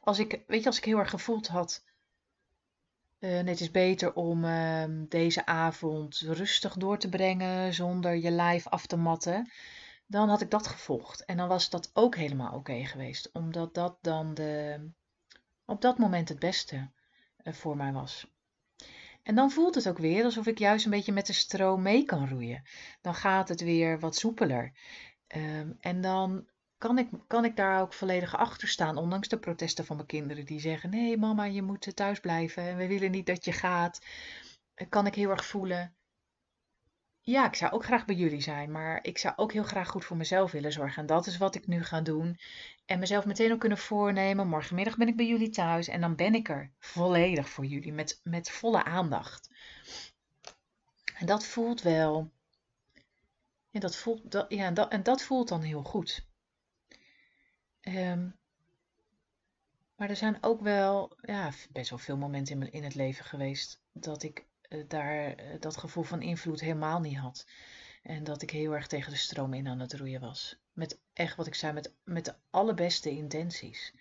Als 0.00 0.18
ik, 0.18 0.40
weet 0.46 0.60
je, 0.60 0.66
als 0.66 0.78
ik 0.78 0.84
heel 0.84 0.98
erg 0.98 1.10
gevoeld 1.10 1.48
had, 1.48 1.84
uh, 3.24 3.36
het 3.36 3.60
is 3.60 3.70
beter 3.70 4.14
om 4.14 4.44
ehm, 4.44 5.04
deze 5.08 5.46
avond 5.46 6.18
rustig 6.18 6.74
door 6.74 6.98
te 6.98 7.08
brengen 7.08 7.74
zonder 7.74 8.16
je 8.16 8.30
lijf 8.30 8.68
af 8.68 8.86
te 8.86 8.96
matten. 8.96 9.50
Dan 10.06 10.28
had 10.28 10.40
ik 10.40 10.50
dat 10.50 10.66
gevolgd. 10.66 11.24
En 11.24 11.36
dan 11.36 11.48
was 11.48 11.70
dat 11.70 11.90
ook 11.92 12.16
helemaal 12.16 12.52
oké 12.52 12.84
geweest. 12.84 13.30
Omdat 13.32 13.74
dat 13.74 13.98
dan 14.00 14.34
de, 14.34 14.80
op 15.64 15.80
dat 15.80 15.98
moment 15.98 16.28
het 16.28 16.38
beste 16.38 16.90
uh, 17.42 17.52
voor 17.52 17.76
mij 17.76 17.92
was. 17.92 18.32
En 19.22 19.34
dan 19.34 19.50
voelt 19.50 19.74
het 19.74 19.88
ook 19.88 19.98
weer 19.98 20.24
alsof 20.24 20.46
ik 20.46 20.58
juist 20.58 20.84
een 20.84 20.90
beetje 20.90 21.12
met 21.12 21.26
de 21.26 21.32
stroom 21.32 21.82
mee 21.82 22.04
kan 22.04 22.28
roeien. 22.28 22.62
Dan 23.00 23.14
gaat 23.14 23.48
het 23.48 23.60
weer 23.60 24.00
wat 24.00 24.16
soepeler. 24.16 24.72
Um, 25.36 25.76
en 25.80 26.00
dan 26.00 26.48
kan 26.84 26.98
ik, 26.98 27.08
kan 27.26 27.44
ik 27.44 27.56
daar 27.56 27.80
ook 27.80 27.92
volledig 27.92 28.36
achter 28.36 28.68
staan, 28.68 28.96
ondanks 28.96 29.28
de 29.28 29.38
protesten 29.38 29.84
van 29.84 29.96
mijn 29.96 30.08
kinderen 30.08 30.44
die 30.44 30.60
zeggen: 30.60 30.90
nee, 30.90 31.16
mama, 31.16 31.44
je 31.44 31.62
moet 31.62 31.96
thuis 31.96 32.20
blijven 32.20 32.62
en 32.62 32.76
we 32.76 32.86
willen 32.86 33.10
niet 33.10 33.26
dat 33.26 33.44
je 33.44 33.52
gaat. 33.52 34.00
Eh, 34.74 34.86
kan 34.88 35.06
ik 35.06 35.14
heel 35.14 35.30
erg 35.30 35.44
voelen. 35.44 35.94
Ja, 37.20 37.46
ik 37.46 37.54
zou 37.54 37.72
ook 37.72 37.84
graag 37.84 38.04
bij 38.04 38.14
jullie 38.14 38.40
zijn, 38.40 38.70
maar 38.70 38.98
ik 39.02 39.18
zou 39.18 39.34
ook 39.36 39.52
heel 39.52 39.62
graag 39.62 39.88
goed 39.88 40.04
voor 40.04 40.16
mezelf 40.16 40.52
willen 40.52 40.72
zorgen. 40.72 41.00
En 41.00 41.06
dat 41.06 41.26
is 41.26 41.36
wat 41.36 41.54
ik 41.54 41.66
nu 41.66 41.84
ga 41.84 42.00
doen. 42.00 42.38
En 42.86 42.98
mezelf 42.98 43.24
meteen 43.24 43.52
ook 43.52 43.60
kunnen 43.60 43.78
voornemen. 43.78 44.48
Morgenmiddag 44.48 44.96
ben 44.96 45.08
ik 45.08 45.16
bij 45.16 45.26
jullie 45.26 45.50
thuis 45.50 45.88
en 45.88 46.00
dan 46.00 46.14
ben 46.14 46.34
ik 46.34 46.48
er 46.48 46.70
volledig 46.78 47.48
voor 47.48 47.64
jullie, 47.64 47.92
met, 47.92 48.20
met 48.22 48.50
volle 48.50 48.84
aandacht. 48.84 49.50
En 51.14 51.26
dat 51.26 51.46
voelt 51.46 51.82
wel. 51.82 52.30
Ja, 53.70 53.80
dat 53.80 53.96
voelt, 53.96 54.44
ja, 54.48 54.88
en 54.88 55.02
dat 55.02 55.22
voelt 55.22 55.48
dan 55.48 55.62
heel 55.62 55.82
goed. 55.82 56.32
Um, 57.84 58.36
maar 59.96 60.10
er 60.10 60.16
zijn 60.16 60.38
ook 60.40 60.60
wel 60.60 61.16
ja, 61.20 61.50
best 61.70 61.90
wel 61.90 61.98
veel 61.98 62.16
momenten 62.16 62.72
in, 62.72 62.84
het 62.84 62.94
leven 62.94 63.24
geweest 63.24 63.80
dat 63.92 64.22
ik 64.22 64.46
uh, 64.68 64.84
daar 64.88 65.40
uh, 65.40 65.60
dat 65.60 65.76
gevoel 65.76 66.02
van 66.02 66.22
invloed 66.22 66.60
helemaal 66.60 67.00
niet 67.00 67.18
had. 67.18 67.46
En 68.02 68.24
dat 68.24 68.42
ik 68.42 68.50
heel 68.50 68.72
erg 68.72 68.86
tegen 68.86 69.12
de 69.12 69.18
stroom 69.18 69.54
in 69.54 69.68
aan 69.68 69.80
het 69.80 69.94
roeien 69.94 70.20
was. 70.20 70.58
Met 70.72 70.98
echt 71.12 71.36
wat 71.36 71.46
ik 71.46 71.54
zei, 71.54 71.72
met, 71.72 71.92
met 72.04 72.24
de 72.24 72.34
allerbeste 72.50 73.10
intenties. 73.10 73.94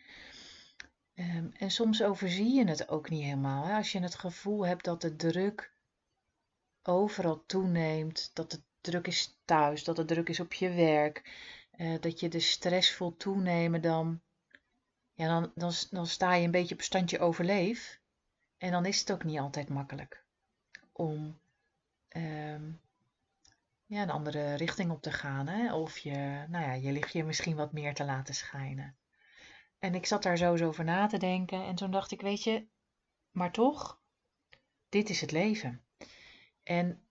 Um, 1.15 1.51
en 1.57 1.71
soms 1.71 2.03
overzie 2.03 2.53
je 2.53 2.67
het 2.67 2.89
ook 2.89 3.09
niet 3.09 3.23
helemaal. 3.23 3.65
Hè? 3.65 3.75
Als 3.75 3.91
je 3.91 3.99
het 3.99 4.15
gevoel 4.15 4.65
hebt 4.65 4.83
dat 4.83 5.01
de 5.01 5.15
druk 5.15 5.73
overal 6.83 7.43
toeneemt, 7.45 8.31
dat 8.33 8.51
het 8.51 8.61
druk 8.81 9.07
is 9.07 9.37
thuis, 9.45 9.83
dat 9.83 9.97
het 9.97 10.07
druk 10.07 10.29
is 10.29 10.39
op 10.39 10.53
je 10.53 10.69
werk, 10.69 11.31
eh, 11.73 12.01
dat 12.01 12.19
je 12.19 12.29
de 12.29 12.39
stress 12.39 12.93
voelt 12.93 13.19
toenemen, 13.19 13.81
dan, 13.81 14.21
ja, 15.13 15.27
dan, 15.27 15.51
dan, 15.55 15.73
dan 15.89 16.07
sta 16.07 16.33
je 16.33 16.45
een 16.45 16.51
beetje 16.51 16.75
op 16.75 16.81
standje 16.81 17.19
overleef. 17.19 18.01
En 18.57 18.71
dan 18.71 18.85
is 18.85 18.99
het 18.99 19.11
ook 19.11 19.23
niet 19.23 19.39
altijd 19.39 19.69
makkelijk 19.69 20.23
om 20.91 21.39
ehm, 22.07 22.71
ja, 23.85 24.01
een 24.01 24.09
andere 24.09 24.53
richting 24.53 24.91
op 24.91 25.01
te 25.01 25.11
gaan. 25.11 25.47
Hè? 25.47 25.73
Of 25.73 25.97
je, 25.97 26.45
nou 26.49 26.65
ja, 26.65 26.73
je 26.73 26.91
lichtje 26.91 27.23
misschien 27.23 27.55
wat 27.55 27.73
meer 27.73 27.93
te 27.93 28.05
laten 28.05 28.35
schijnen. 28.35 28.95
En 29.79 29.95
ik 29.95 30.05
zat 30.05 30.23
daar 30.23 30.37
zo 30.37 30.51
eens 30.51 30.61
over 30.61 30.83
na 30.83 31.07
te 31.07 31.17
denken 31.17 31.65
en 31.65 31.75
toen 31.75 31.91
dacht 31.91 32.11
ik, 32.11 32.21
weet 32.21 32.43
je, 32.43 32.67
maar 33.31 33.51
toch, 33.51 34.01
dit 34.89 35.09
is 35.09 35.21
het 35.21 35.31
leven. 35.31 35.83
En 36.63 37.01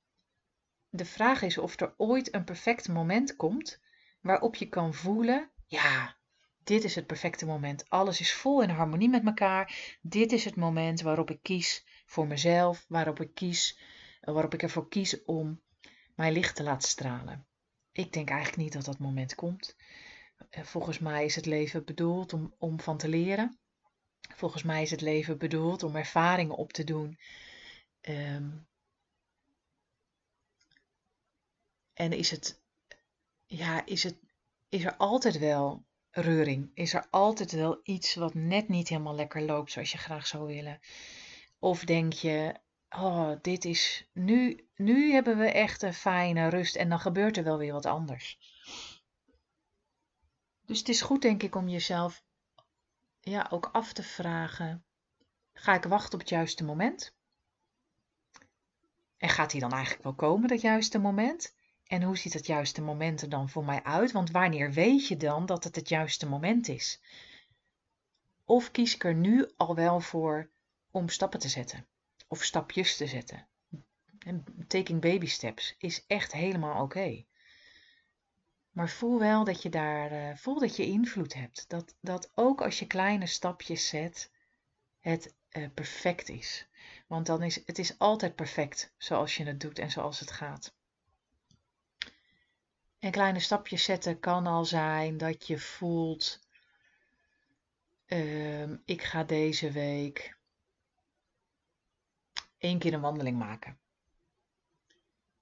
de 0.89 1.05
vraag 1.05 1.43
is 1.43 1.59
of 1.59 1.81
er 1.81 1.95
ooit 1.97 2.35
een 2.35 2.45
perfect 2.45 2.89
moment 2.89 3.37
komt 3.37 3.81
waarop 4.23 4.55
je 4.55 4.69
kan 4.69 4.95
voelen, 4.95 5.51
ja, 5.67 6.17
dit 6.65 6.85
is 6.85 6.95
het 6.95 7.07
perfecte 7.07 7.47
moment. 7.47 7.91
Alles 7.91 8.21
is 8.21 8.35
vol 8.35 8.63
in 8.63 8.69
harmonie 8.69 9.09
met 9.09 9.27
elkaar. 9.27 9.97
Dit 10.03 10.33
is 10.33 10.45
het 10.45 10.57
moment 10.57 11.01
waarop 11.01 11.31
ik 11.31 11.43
kies 11.43 11.87
voor 12.07 12.27
mezelf, 12.27 12.85
waarop 12.89 13.21
ik 13.21 13.35
kies, 13.35 13.79
waarop 14.21 14.55
ik 14.55 14.63
ervoor 14.63 14.89
kies 14.89 15.25
om 15.25 15.61
mijn 16.15 16.33
licht 16.33 16.57
te 16.57 16.63
laten 16.63 16.89
stralen. 16.89 17.47
Ik 17.93 18.13
denk 18.13 18.29
eigenlijk 18.29 18.63
niet 18.63 18.73
dat 18.73 18.85
dat 18.85 18.99
moment 18.99 19.35
komt. 19.35 19.77
Eh, 20.51 20.63
volgens 20.63 20.99
mij 20.99 21.25
is 21.25 21.35
het 21.35 21.47
leven 21.47 21.85
bedoeld 21.85 22.33
om, 22.33 22.55
om 22.59 22.81
van 22.81 22.99
te 22.99 23.09
leren. 23.09 23.59
Volgens 24.35 24.63
mij 24.63 24.83
is 24.83 24.91
het 24.91 25.01
leven 25.01 25.39
bedoeld 25.39 25.83
om 25.83 25.97
ervaringen 25.97 26.57
op 26.57 26.73
te 26.73 26.85
doen. 26.85 27.19
Ehm, 28.01 28.51
en 31.95 32.13
is 32.13 32.31
het, 32.31 32.62
ja, 33.57 33.87
is 33.87 34.03
het, 34.03 34.17
is 34.69 34.85
er 34.85 34.97
altijd 34.97 35.39
wel 35.39 35.85
reuring? 36.11 36.71
Is 36.75 36.95
er 36.95 37.07
altijd 37.11 37.53
wel 37.53 37.81
iets 37.83 38.15
wat 38.15 38.35
net 38.35 38.69
niet 38.69 38.89
helemaal 38.89 39.15
lekker 39.15 39.43
loopt 39.43 39.73
zoals 39.73 39.93
je 39.93 39.99
graag 39.99 40.27
zou 40.27 40.47
willen? 40.47 40.81
Of 41.59 41.85
denk 41.85 42.13
je, 42.13 42.55
oh, 42.91 43.33
dit 43.43 43.65
is, 43.65 44.09
nu, 44.13 44.69
nu 44.75 45.13
hebben 45.13 45.39
we 45.39 45.51
echt 45.51 45.83
een 45.83 45.95
fijne 45.95 46.49
rust 46.49 46.77
en 46.77 46.89
dan 46.89 47.01
gebeurt 47.01 47.37
er 47.37 47.45
wel 47.45 47.59
weer 47.59 47.73
wat 47.73 47.87
anders. 47.87 48.39
Dus 50.67 50.79
het 50.79 50.89
is 50.89 51.03
goed, 51.03 51.23
denk 51.23 51.43
ik, 51.43 51.55
om 51.55 51.69
jezelf 51.69 52.25
ja, 53.21 53.47
ook 53.51 53.69
af 53.73 53.93
te 53.93 54.03
vragen: 54.03 54.85
ga 55.53 55.75
ik 55.75 55.85
wachten 55.85 56.15
op 56.15 56.21
het 56.21 56.29
juiste 56.29 56.65
moment? 56.65 57.15
En 59.17 59.29
gaat 59.29 59.51
die 59.51 59.61
dan 59.61 59.73
eigenlijk 59.73 60.05
wel 60.05 60.15
komen, 60.15 60.49
dat 60.49 60.61
juiste 60.61 60.99
moment? 60.99 61.55
En 61.93 62.03
hoe 62.03 62.17
ziet 62.17 62.33
het 62.33 62.47
juiste 62.47 62.83
moment 62.83 63.23
er 63.23 63.29
dan 63.29 63.49
voor 63.49 63.65
mij 63.65 63.83
uit? 63.83 64.13
Want 64.13 64.31
wanneer 64.31 64.73
weet 64.73 65.09
je 65.09 65.17
dan 65.17 65.47
dat 65.47 65.65
het 65.65 65.77
het 65.77 65.89
juiste 65.89 66.29
moment 66.29 66.69
is? 66.69 67.01
Of 68.45 68.71
kies 68.71 68.95
ik 68.95 69.05
er 69.05 69.15
nu 69.15 69.51
al 69.57 69.75
wel 69.75 70.01
voor 70.01 70.51
om 70.91 71.09
stappen 71.09 71.41
te 71.41 71.49
zetten? 71.49 71.87
Of 72.29 72.43
stapjes 72.43 72.97
te 72.97 73.07
zetten? 73.07 73.47
taking 74.67 75.01
baby 75.01 75.27
steps 75.27 75.75
is 75.79 76.07
echt 76.07 76.33
helemaal 76.33 76.83
oké. 76.83 77.25
Maar 78.71 78.89
voel 78.89 79.19
wel 79.19 79.45
dat 79.45 79.63
je 79.63 79.69
daar, 79.69 80.13
uh, 80.13 80.37
voel 80.37 80.59
dat 80.59 80.77
je 80.77 80.87
invloed 80.87 81.35
hebt. 81.35 81.65
Dat, 81.69 81.95
dat 82.01 82.31
ook 82.35 82.61
als 82.61 82.79
je 82.79 82.87
kleine 82.87 83.27
stapjes 83.27 83.89
zet, 83.89 84.31
het 85.01 85.35
uh, 85.51 85.69
perfect 85.75 86.29
is. 86.29 86.69
Want 87.07 87.27
dan 87.27 87.43
is 87.43 87.67
het 87.67 87.79
is 87.79 87.99
altijd 87.99 88.35
perfect 88.35 88.93
zoals 88.97 89.37
je 89.37 89.45
het 89.45 89.61
doet 89.61 89.79
en 89.79 89.91
zoals 89.91 90.21
het 90.21 90.31
gaat. 90.31 90.81
En 93.03 93.11
kleine 93.11 93.41
stapjes 93.41 93.85
zetten 93.85 94.21
kan 94.21 94.47
al 94.47 94.65
zijn 94.65 95.17
dat 95.17 95.47
je 95.47 95.59
voelt, 95.59 96.41
uh, 98.07 98.71
ik 98.85 99.03
ga 99.03 99.25
deze 99.25 99.71
week 99.71 100.37
één 102.59 102.79
keer 102.79 102.93
een 102.93 103.01
wandeling 103.01 103.39
maken. 103.39 103.79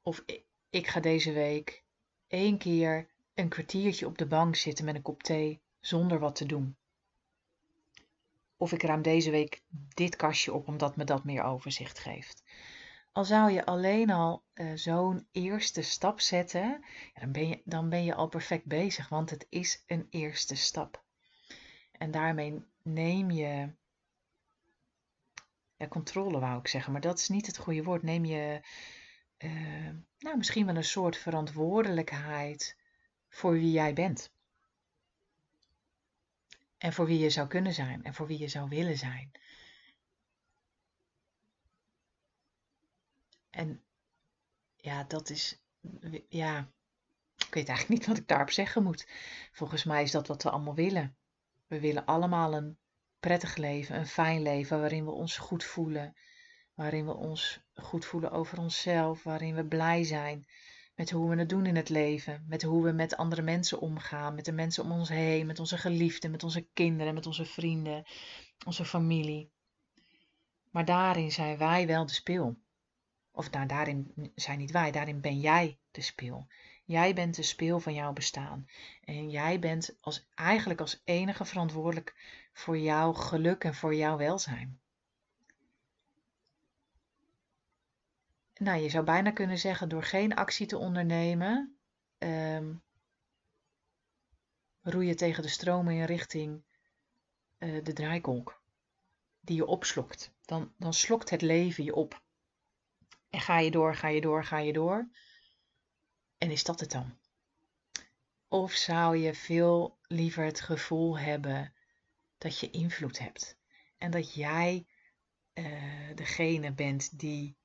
Of 0.02 0.24
ik 0.70 0.86
ga 0.86 1.00
deze 1.00 1.32
week 1.32 1.82
één 2.26 2.58
keer 2.58 3.08
een 3.34 3.48
kwartiertje 3.48 4.06
op 4.06 4.18
de 4.18 4.26
bank 4.26 4.56
zitten 4.56 4.84
met 4.84 4.94
een 4.94 5.02
kop 5.02 5.22
thee 5.22 5.60
zonder 5.80 6.18
wat 6.18 6.34
te 6.36 6.46
doen. 6.46 6.76
Of 8.56 8.72
ik 8.72 8.82
ruim 8.82 9.02
deze 9.02 9.30
week 9.30 9.62
dit 9.94 10.16
kastje 10.16 10.52
op 10.52 10.68
omdat 10.68 10.96
me 10.96 11.04
dat 11.04 11.24
meer 11.24 11.42
overzicht 11.42 11.98
geeft. 11.98 12.42
Al 13.12 13.24
zou 13.24 13.50
je 13.50 13.66
alleen 13.66 14.10
al 14.10 14.44
uh, 14.54 14.72
zo'n 14.74 15.26
eerste 15.32 15.82
stap 15.82 16.20
zetten, 16.20 16.84
dan, 17.14 17.32
ben 17.32 17.48
je, 17.48 17.62
dan 17.64 17.88
ben 17.88 18.04
je 18.04 18.14
al 18.14 18.28
perfect 18.28 18.64
bezig, 18.64 19.08
want 19.08 19.30
het 19.30 19.46
is 19.48 19.84
een 19.86 20.06
eerste 20.10 20.54
stap. 20.54 21.04
En 21.92 22.10
daarmee 22.10 22.64
neem 22.82 23.30
je 23.30 23.72
ja, 25.76 25.88
controle, 25.88 26.38
wou 26.38 26.58
ik 26.58 26.68
zeggen, 26.68 26.92
maar 26.92 27.00
dat 27.00 27.18
is 27.18 27.28
niet 27.28 27.46
het 27.46 27.58
goede 27.58 27.82
woord. 27.82 28.02
Neem 28.02 28.24
je 28.24 28.60
uh, 29.38 29.90
nou, 30.18 30.36
misschien 30.36 30.66
wel 30.66 30.76
een 30.76 30.84
soort 30.84 31.16
verantwoordelijkheid 31.16 32.76
voor 33.28 33.52
wie 33.52 33.70
jij 33.70 33.92
bent. 33.92 34.32
En 36.78 36.92
voor 36.92 37.06
wie 37.06 37.18
je 37.18 37.30
zou 37.30 37.48
kunnen 37.48 37.74
zijn 37.74 38.04
en 38.04 38.14
voor 38.14 38.26
wie 38.26 38.38
je 38.38 38.48
zou 38.48 38.68
willen 38.68 38.98
zijn. 38.98 39.30
En 43.60 43.82
ja, 44.76 45.04
dat 45.04 45.30
is, 45.30 45.62
ja, 46.28 46.70
ik 47.36 47.54
weet 47.54 47.68
eigenlijk 47.68 47.88
niet 47.88 48.06
wat 48.06 48.16
ik 48.16 48.28
daarop 48.28 48.50
zeggen 48.50 48.82
moet. 48.82 49.08
Volgens 49.52 49.84
mij 49.84 50.02
is 50.02 50.10
dat 50.10 50.26
wat 50.26 50.42
we 50.42 50.50
allemaal 50.50 50.74
willen. 50.74 51.16
We 51.66 51.80
willen 51.80 52.04
allemaal 52.04 52.54
een 52.54 52.78
prettig 53.18 53.56
leven, 53.56 53.96
een 53.96 54.06
fijn 54.06 54.42
leven 54.42 54.80
waarin 54.80 55.04
we 55.04 55.10
ons 55.10 55.38
goed 55.38 55.64
voelen, 55.64 56.16
waarin 56.74 57.06
we 57.06 57.14
ons 57.14 57.60
goed 57.74 58.04
voelen 58.04 58.30
over 58.30 58.58
onszelf, 58.58 59.22
waarin 59.22 59.54
we 59.54 59.64
blij 59.64 60.04
zijn, 60.04 60.46
met 60.94 61.10
hoe 61.10 61.30
we 61.30 61.36
het 61.36 61.48
doen 61.48 61.66
in 61.66 61.76
het 61.76 61.88
leven, 61.88 62.44
met 62.48 62.62
hoe 62.62 62.84
we 62.84 62.92
met 62.92 63.16
andere 63.16 63.42
mensen 63.42 63.80
omgaan, 63.80 64.34
met 64.34 64.44
de 64.44 64.52
mensen 64.52 64.84
om 64.84 64.92
ons 64.92 65.08
heen, 65.08 65.46
met 65.46 65.58
onze 65.58 65.78
geliefden, 65.78 66.30
met 66.30 66.42
onze 66.42 66.68
kinderen, 66.72 67.14
met 67.14 67.26
onze 67.26 67.44
vrienden, 67.44 68.06
onze 68.66 68.84
familie. 68.84 69.50
Maar 70.70 70.84
daarin 70.84 71.32
zijn 71.32 71.58
wij 71.58 71.86
wel 71.86 72.06
de 72.06 72.12
speel. 72.12 72.58
Of 73.32 73.50
nou, 73.50 73.66
daarin 73.66 74.32
zijn 74.34 74.58
niet 74.58 74.70
wij, 74.70 74.90
daarin 74.90 75.20
ben 75.20 75.40
jij 75.40 75.78
de 75.90 76.00
speel. 76.00 76.46
Jij 76.84 77.14
bent 77.14 77.36
de 77.36 77.42
speel 77.42 77.80
van 77.80 77.94
jouw 77.94 78.12
bestaan. 78.12 78.66
En 79.04 79.30
jij 79.30 79.58
bent 79.58 79.96
als, 80.00 80.28
eigenlijk 80.34 80.80
als 80.80 81.00
enige 81.04 81.44
verantwoordelijk 81.44 82.14
voor 82.52 82.78
jouw 82.78 83.12
geluk 83.12 83.64
en 83.64 83.74
voor 83.74 83.94
jouw 83.94 84.16
welzijn. 84.16 84.80
nou, 88.60 88.82
je 88.82 88.88
zou 88.88 89.04
bijna 89.04 89.30
kunnen 89.30 89.58
zeggen, 89.58 89.88
door 89.88 90.02
geen 90.02 90.34
actie 90.34 90.66
te 90.66 90.78
ondernemen, 90.78 91.76
um, 92.18 92.82
roei 94.82 95.06
je 95.06 95.14
tegen 95.14 95.42
de 95.42 95.48
stromen 95.48 95.94
in 95.94 96.04
richting 96.04 96.62
uh, 97.58 97.84
de 97.84 97.92
draaikolk 97.92 98.62
die 99.40 99.56
je 99.56 99.66
opslokt. 99.66 100.32
Dan, 100.44 100.72
dan 100.76 100.94
slokt 100.94 101.30
het 101.30 101.42
leven 101.42 101.84
je 101.84 101.94
op. 101.94 102.22
En 103.30 103.40
ga 103.40 103.58
je 103.58 103.70
door, 103.70 103.94
ga 103.94 104.08
je 104.08 104.20
door, 104.20 104.44
ga 104.44 104.58
je 104.58 104.72
door. 104.72 105.08
En 106.38 106.50
is 106.50 106.64
dat 106.64 106.80
het 106.80 106.90
dan? 106.90 107.18
Of 108.48 108.72
zou 108.72 109.16
je 109.16 109.34
veel 109.34 109.98
liever 110.02 110.44
het 110.44 110.60
gevoel 110.60 111.18
hebben 111.18 111.74
dat 112.38 112.58
je 112.58 112.70
invloed 112.70 113.18
hebt 113.18 113.58
en 113.98 114.10
dat 114.10 114.34
jij 114.34 114.86
uh, 115.54 116.14
degene 116.14 116.72
bent 116.72 117.18
die 117.18 117.56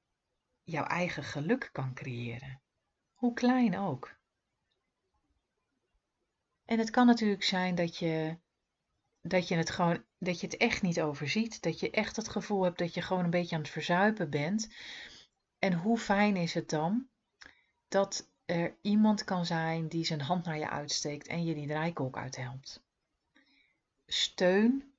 jouw 0.63 0.83
eigen 0.83 1.23
geluk 1.23 1.69
kan 1.71 1.93
creëren. 1.93 2.61
Hoe 3.13 3.33
klein 3.33 3.77
ook. 3.77 4.15
En 6.65 6.79
het 6.79 6.89
kan 6.89 7.05
natuurlijk 7.05 7.43
zijn 7.43 7.75
dat 7.75 7.97
je, 7.97 8.37
dat 9.21 9.47
je 9.47 9.55
het 9.55 9.69
gewoon, 9.69 10.03
dat 10.17 10.39
je 10.39 10.47
het 10.47 10.57
echt 10.57 10.81
niet 10.81 11.01
overziet. 11.01 11.61
Dat 11.61 11.79
je 11.79 11.91
echt 11.91 12.15
het 12.15 12.27
gevoel 12.27 12.63
hebt 12.63 12.77
dat 12.77 12.93
je 12.93 13.01
gewoon 13.01 13.23
een 13.23 13.29
beetje 13.29 13.55
aan 13.55 13.61
het 13.61 13.71
verzuipen 13.71 14.29
bent. 14.29 14.67
En 15.59 15.73
hoe 15.73 15.97
fijn 15.97 16.35
is 16.35 16.53
het 16.53 16.69
dan 16.69 17.07
dat 17.87 18.29
er 18.45 18.75
iemand 18.81 19.23
kan 19.23 19.45
zijn 19.45 19.87
die 19.87 20.05
zijn 20.05 20.21
hand 20.21 20.45
naar 20.45 20.57
je 20.57 20.69
uitsteekt 20.69 21.27
en 21.27 21.45
je 21.45 21.53
die 21.53 21.67
draaikolk 21.67 22.17
uithelpt. 22.17 22.83
Steun 24.05 24.93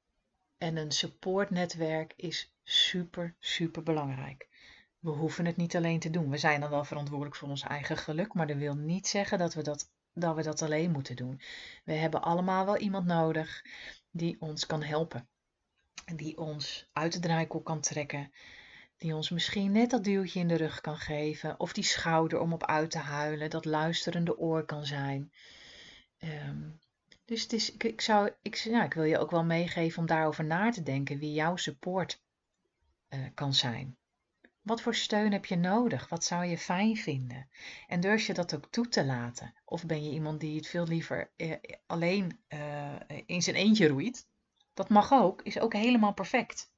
en 0.59 0.77
een 0.77 0.93
supportnetwerk 0.93 2.13
is 2.17 2.55
super, 2.63 3.35
super 3.39 3.83
belangrijk 3.83 4.49
we 5.07 5.13
hoeven 5.13 5.47
het 5.47 5.57
niet 5.57 5.77
alleen 5.77 5.99
te 5.99 6.11
doen. 6.11 6.31
We 6.31 6.39
zijn 6.39 6.61
dan 6.61 6.71
wel 6.71 6.85
verantwoordelijk 6.85 7.37
voor 7.37 7.49
ons 7.49 7.63
eigen 7.63 7.97
geluk, 7.97 8.35
maar 8.35 8.47
dat 8.47 8.57
wil 8.57 8.75
niet 8.75 9.07
zeggen 9.07 9.39
dat 9.39 9.55
we 9.55 9.63
dat, 9.63 9.91
dat, 10.13 10.37
we 10.37 10.43
dat 10.43 10.63
alleen 10.63 10.91
moeten 10.91 11.17
doen. 11.17 11.41
We 11.85 11.93
hebben 11.93 12.23
allemaal 12.23 12.65
wel 12.65 12.77
iemand 12.77 13.07
nodig 13.07 13.65
die 14.11 14.37
ons 14.41 14.67
kan 14.67 14.83
helpen. 14.83 15.29
Die 16.15 16.39
ons 16.39 16.89
uit 16.93 17.13
de 17.13 17.19
draaikolk 17.19 17.65
kan 17.65 17.81
trekken. 17.81 18.33
Die 18.99 19.15
ons 19.15 19.31
misschien 19.31 19.73
net 19.73 19.91
dat 19.91 20.05
duwtje 20.05 20.41
in 20.41 20.49
de 20.49 20.57
rug 20.57 20.81
kan 20.81 20.97
geven, 20.97 21.61
of 21.61 21.73
die 21.73 21.85
schouder 21.85 22.41
om 22.41 22.53
op 22.53 22.67
uit 22.67 22.91
te 22.91 22.99
huilen, 22.99 23.51
dat 23.51 23.65
luisterende 23.65 24.39
oor 24.39 24.65
kan 24.65 24.87
zijn. 24.87 25.33
Ehm, 26.19 26.69
dus 27.25 27.43
het 27.43 27.53
is, 27.53 27.77
ik, 27.77 28.01
zou, 28.01 28.31
ik, 28.43 28.57
ik 28.65 28.95
wil 28.95 29.05
je 29.05 29.19
ook 29.19 29.31
wel 29.31 29.45
meegeven 29.45 29.99
om 29.99 30.07
daarover 30.07 30.45
na 30.45 30.71
te 30.71 30.83
denken 30.83 31.19
wie 31.19 31.33
jouw 31.33 31.57
support 31.57 32.23
uh, 33.09 33.27
kan 33.35 33.55
zijn. 33.55 33.97
Wat 34.63 34.81
voor 34.81 34.95
steun 34.95 35.33
heb 35.33 35.45
je 35.45 35.57
nodig? 35.57 36.09
Wat 36.09 36.25
zou 36.25 36.45
je 36.45 36.59
fijn 36.59 36.97
vinden? 36.97 37.49
En 37.87 38.01
durf 38.01 38.27
je 38.27 38.35
dat 38.35 38.55
ook 38.55 38.67
toe 38.71 38.89
te 38.89 39.05
laten? 39.05 39.55
Of 39.65 39.87
ben 39.87 40.05
je 40.05 40.11
iemand 40.11 40.41
die 40.41 40.57
het 40.57 40.67
veel 40.67 40.87
liever 40.87 41.31
eh, 41.37 41.53
alleen 41.87 42.39
uh, 42.49 42.95
in 43.27 43.43
zijn 43.43 43.57
eentje 43.57 43.89
roeit? 43.89 44.27
Dat 44.75 44.89
mag 44.89 45.13
ook, 45.13 45.43
is 45.43 45.59
ook 45.59 45.73
helemaal 45.73 46.15
perfect. 46.15 46.71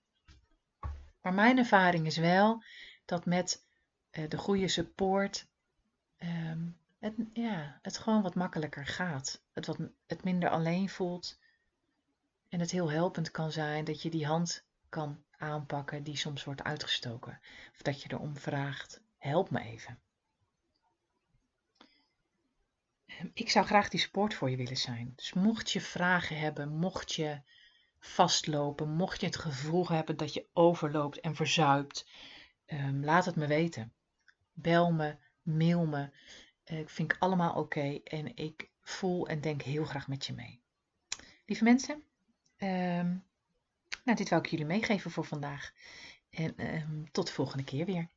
Maar 1.29 1.37
mijn 1.37 1.59
ervaring 1.59 2.07
is 2.07 2.17
wel 2.17 2.63
dat 3.05 3.27
met 3.27 3.65
uh, 4.13 4.29
de 4.29 4.37
goede 4.37 4.69
support 4.69 5.47
um, 6.19 6.77
het, 6.99 7.15
ja, 7.33 7.79
het 7.83 7.99
gewoon 7.99 8.23
wat 8.23 8.35
makkelijker 8.35 8.87
gaat. 8.87 9.43
Het, 9.53 9.67
wat, 9.67 9.79
het 10.07 10.25
minder 10.25 10.51
alleen 10.51 10.89
voelt. 10.89 11.39
En 12.49 12.61
het 12.61 12.71
heel 12.71 12.91
helpend 12.91 13.31
kan 13.31 13.53
zijn 13.53 13.85
dat 13.85 14.03
je 14.03 14.11
die 14.11 14.27
hand 14.27 14.65
kan 14.89 15.23
aanpakken 15.39 16.03
die 16.03 16.17
soms 16.17 16.45
wordt 16.45 16.63
uitgestoken. 16.63 17.41
Of 17.73 17.83
dat 17.83 18.03
je 18.03 18.13
erom 18.13 18.37
vraagt, 18.37 19.01
help 19.19 19.51
me 19.51 19.61
even. 19.61 19.99
Ik 23.33 23.51
zou 23.51 23.67
graag 23.67 23.89
die 23.89 24.01
support 24.01 24.35
voor 24.35 24.51
je 24.51 24.57
willen 24.57 24.77
zijn. 24.77 25.13
Dus 25.17 25.33
mocht 25.33 25.71
je 25.71 25.81
vragen 25.81 26.39
hebben, 26.39 26.69
mocht 26.69 27.13
je 27.13 27.41
vastlopen, 27.99 28.89
mocht 28.89 29.21
je 29.21 29.27
het 29.27 29.37
gevoel 29.37 29.89
hebben 29.89 30.17
dat 30.17 30.35
je 30.35 30.47
overloopt 30.53 31.21
en 31.21 31.35
verzuipt, 31.35 32.07
um, 32.67 33.05
laat 33.05 33.25
het 33.25 33.37
me 33.37 33.47
weten. 33.47 33.93
Bel 34.53 34.93
me, 34.93 35.17
mail 35.43 35.87
me. 35.87 36.11
Uh, 36.73 36.87
vind 36.87 37.13
ik 37.13 37.17
allemaal 37.19 37.55
oké 37.55 38.01
en 38.05 38.37
ik 38.37 38.71
voel 38.81 39.29
en 39.29 39.41
denk 39.41 39.63
heel 39.63 39.85
graag 39.85 40.09
met 40.09 40.27
je 40.27 40.33
mee. 40.33 40.61
Lieve 41.47 41.65
mensen, 41.65 42.03
um, 42.59 43.25
nou, 44.05 44.17
dit 44.17 44.29
wil 44.29 44.39
ik 44.39 44.47
jullie 44.47 44.67
meegeven 44.67 45.11
voor 45.11 45.25
vandaag. 45.25 45.73
En 46.31 46.75
um, 46.75 47.11
tot 47.11 47.27
de 47.27 47.33
volgende 47.33 47.65
keer 47.65 47.85
weer. 47.87 48.09